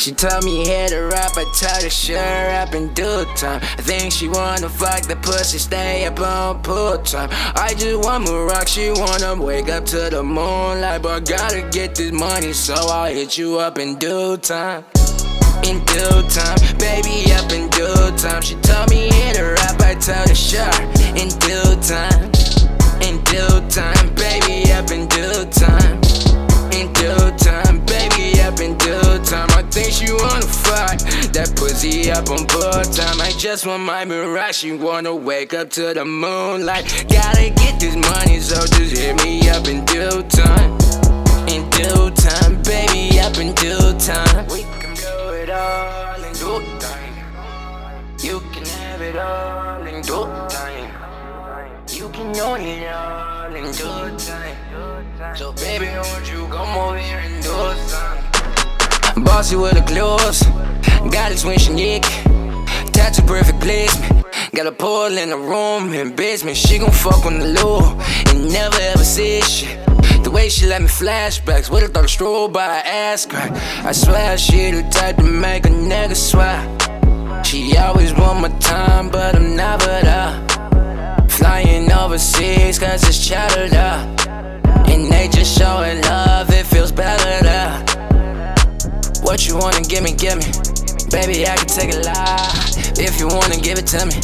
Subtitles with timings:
[0.00, 3.60] She told me hit her up, I told her sure up in due time.
[3.60, 7.28] I think she wanna fuck the pussy, stay up on pool time.
[7.54, 11.02] I just want more rock, she wanna wake up to the moonlight.
[11.02, 14.84] But I gotta get this money, so I'll hit you up in due time.
[15.64, 18.40] In due time, baby, up in due time.
[18.40, 20.80] She told me hit her up, I told her sure.
[21.12, 22.32] In due time,
[23.02, 25.89] in due time, baby, up in due time.
[29.90, 29.98] Time.
[29.98, 30.98] Think she wanna fuck
[31.32, 33.20] that pussy up on bull time.
[33.20, 34.56] I just want my mirage.
[34.56, 37.06] She wanna wake up to the moonlight.
[37.08, 40.78] Gotta get this money, so just hit me up in due time.
[41.48, 44.46] In due time, baby, up in due time.
[44.48, 47.14] We can do it all in due time.
[48.22, 50.90] You can have it all in due time.
[51.88, 55.36] You can own it all in due time.
[55.36, 57.50] So baby, won't you come over here do
[57.88, 58.09] something?
[59.40, 60.42] Bossy with the clothes,
[61.10, 62.02] got it switching Nick.
[62.92, 64.26] Tattoo perfect placement.
[64.54, 66.58] Got a pool in the room in basement.
[66.58, 69.78] She gon' fuck on the low and never ever say shit.
[70.24, 73.50] The way she let me flashbacks, thought a strobe by her ass crack.
[73.86, 76.60] I swear she the type to make a nigga swear.
[77.42, 81.28] She always want my time, but I'm never there.
[81.30, 84.06] Flying overseas, cause it's chattered up.
[84.86, 86.29] And they just showing love,
[91.10, 92.98] Baby, I can take a lot.
[92.98, 94.14] If you wanna give it to me,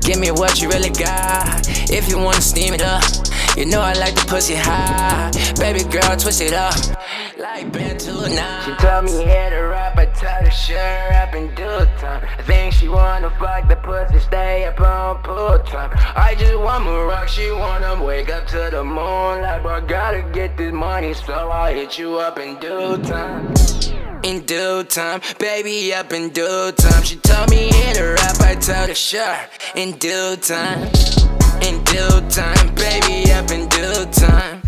[0.00, 1.68] give me what you really got.
[1.90, 3.04] If you wanna steam it up,
[3.54, 5.30] you know I like the pussy high.
[5.60, 6.74] Baby girl, twist it up.
[7.38, 8.64] Like been to nine.
[8.64, 12.26] She told me hit her up, I told her sure up in due time.
[12.38, 15.90] I think she wanna fuck the pussy, stay up on pool time.
[16.16, 19.62] I just want more rock, she wanna wake up to the moonlight.
[19.62, 23.52] But gotta get this money, so I'll hit you up in due time
[24.24, 27.02] in due time, baby, up in due time.
[27.02, 29.36] She told me hit her up, I told her sure,
[29.74, 30.82] in due time,
[31.62, 34.62] in due time, baby, up in due time.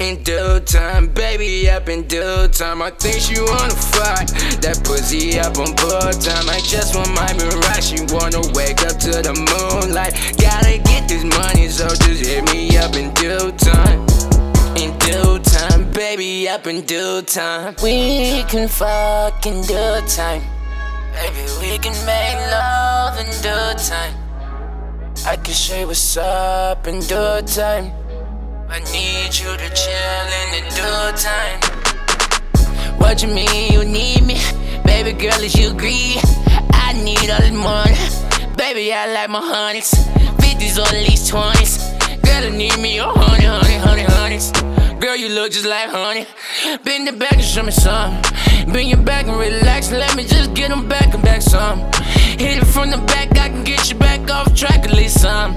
[0.00, 2.80] In due time, baby, up in due time.
[2.80, 4.26] I think she wanna fuck
[4.64, 6.48] that pussy up on bull time.
[6.48, 7.92] I just want my mirage.
[7.92, 10.14] She wanna wake up to the moonlight.
[10.40, 13.89] Gotta get this money, so just hit me up in due time
[16.50, 17.76] up in due time.
[17.80, 20.42] We can fuck in due time.
[21.12, 24.14] Baby, we can make love in due time.
[25.26, 27.92] I can show you what's up in due time.
[28.68, 31.60] I need you to chill in the due time.
[32.98, 34.36] What you mean you need me?
[34.84, 36.16] Baby girl, is you agree?
[36.72, 37.96] I need all the money.
[38.56, 39.92] Baby, I like my honeys.
[40.42, 42.22] 50s or at least 20s.
[42.24, 44.79] Girl, I need me a honey, honey, honey, honeys.
[45.00, 46.26] Girl, you look just like honey.
[46.84, 48.20] Bend the back and show me some.
[48.70, 49.90] Bend your back and relax.
[49.90, 51.78] Let me just get them back and back some.
[52.38, 55.54] Hit it from the back, I can get you back off track at least some.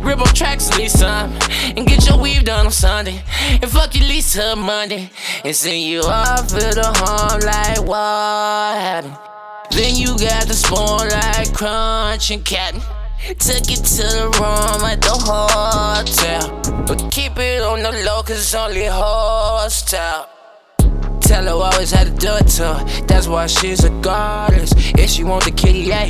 [0.00, 1.32] Rip on tracks at least some.
[1.76, 3.20] And get your weave done on Sunday.
[3.50, 5.10] And fuck you till Monday.
[5.44, 9.18] And send you off to the home like what happened.
[9.72, 12.74] Then you got the spoon like crunch and cat.
[13.26, 16.84] Took it to the room at the hotel.
[16.86, 20.28] But keep it on the low, cause only hostile.
[21.20, 23.06] Tell her always had to do it to her.
[23.06, 24.72] That's why she's a goddess.
[24.76, 26.06] If she want the kitty, yeah.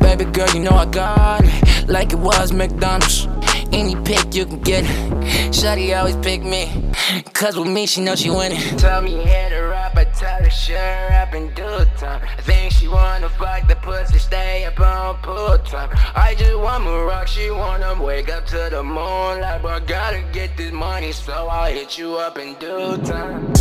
[0.00, 1.88] Baby girl, you know I got it.
[1.88, 3.26] Like it was McDonald's.
[3.72, 5.52] Any pick you can get it.
[5.52, 6.92] Shawty always pick me.
[7.32, 8.60] Cause with me, she know she winning.
[8.78, 9.65] Tell me hit her
[9.96, 12.20] I tell her sure up in due time.
[12.22, 15.90] I think she wanna fuck the pussy, stay up on pool time.
[16.14, 19.62] I just want more rock, she wanna wake up to the moonlight.
[19.62, 23.52] But gotta get this money, so I'll hit you up in due time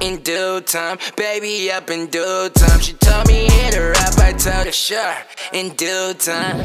[0.00, 2.80] in due time, baby, up in due time.
[2.80, 5.16] She told me hit her up, I told her sure,
[5.52, 6.60] in due time,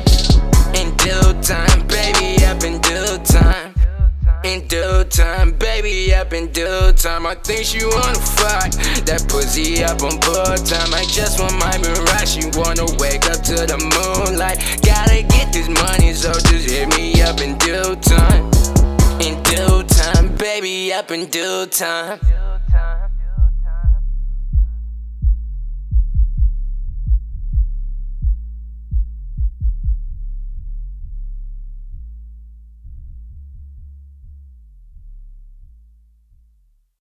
[0.76, 3.69] in due time, baby, up in due time.
[4.50, 7.28] In due time, baby, up in due time.
[7.28, 8.72] I think she wanna fuck
[9.06, 10.92] that pussy up on bull time.
[10.92, 12.34] I just want my mirage.
[12.34, 14.58] She wanna wake up to the moonlight.
[14.82, 18.50] Gotta get this money, so just hit me up in due time.
[19.22, 22.18] In due time, baby, up in due time.